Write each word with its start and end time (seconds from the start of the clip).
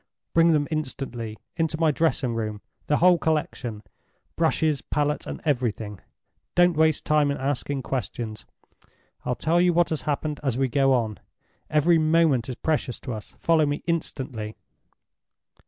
"Bring 0.33 0.51
them 0.51 0.67
instantly 0.71 1.37
into 1.57 1.79
my 1.79 1.91
dressing 1.91 2.33
room—the 2.33 2.97
whole 2.97 3.19
collection, 3.19 3.83
brushes, 4.35 4.81
palette, 4.81 5.27
and 5.27 5.39
everything. 5.45 5.99
Don't 6.55 6.75
waste 6.75 7.05
time 7.05 7.29
in 7.29 7.37
asking 7.37 7.83
questions; 7.83 8.47
I'll 9.25 9.35
tell 9.35 9.61
you 9.61 9.73
what 9.73 9.91
has 9.91 10.01
happened 10.01 10.39
as 10.41 10.57
we 10.57 10.69
go 10.69 10.91
on. 10.93 11.19
Every 11.69 11.99
moment 11.99 12.49
is 12.49 12.55
precious 12.55 12.99
to 13.01 13.13
us. 13.13 13.35
Follow 13.37 13.67
me 13.67 13.83
instantly!" 13.85 14.55